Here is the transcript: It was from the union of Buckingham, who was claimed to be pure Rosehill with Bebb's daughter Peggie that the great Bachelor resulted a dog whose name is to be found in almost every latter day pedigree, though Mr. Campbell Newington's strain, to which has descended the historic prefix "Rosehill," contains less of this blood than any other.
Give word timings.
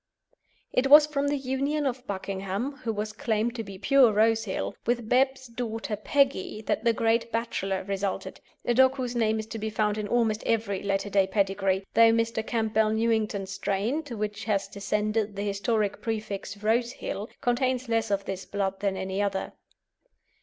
It 0.73 0.87
was 0.87 1.05
from 1.05 1.27
the 1.27 1.37
union 1.37 1.85
of 1.85 2.07
Buckingham, 2.07 2.71
who 2.77 2.91
was 2.91 3.13
claimed 3.13 3.53
to 3.55 3.63
be 3.63 3.77
pure 3.77 4.11
Rosehill 4.11 4.73
with 4.87 5.07
Bebb's 5.07 5.45
daughter 5.45 5.95
Peggie 5.95 6.63
that 6.63 6.83
the 6.83 6.91
great 6.91 7.31
Bachelor 7.31 7.83
resulted 7.83 8.39
a 8.65 8.73
dog 8.73 8.95
whose 8.95 9.15
name 9.15 9.37
is 9.37 9.45
to 9.45 9.59
be 9.59 9.69
found 9.69 9.99
in 9.99 10.07
almost 10.07 10.41
every 10.43 10.81
latter 10.81 11.11
day 11.11 11.27
pedigree, 11.27 11.85
though 11.93 12.11
Mr. 12.11 12.43
Campbell 12.43 12.89
Newington's 12.89 13.51
strain, 13.51 14.01
to 14.01 14.17
which 14.17 14.45
has 14.45 14.67
descended 14.67 15.35
the 15.35 15.43
historic 15.43 16.01
prefix 16.01 16.57
"Rosehill," 16.63 17.29
contains 17.39 17.87
less 17.87 18.09
of 18.09 18.25
this 18.25 18.43
blood 18.43 18.79
than 18.79 18.97
any 18.97 19.21
other. 19.21 19.53